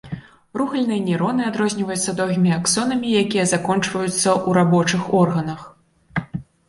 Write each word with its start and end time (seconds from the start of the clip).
Рухальныя 0.59 1.01
нейроны 1.09 1.43
адрозніваюцца 1.49 2.15
доўгімі 2.21 2.53
аксонамі, 2.59 3.07
якія 3.23 3.45
заканчваюцца 3.55 4.17
ў 4.17 4.49
рабочых 4.59 5.01
органах. 5.23 5.61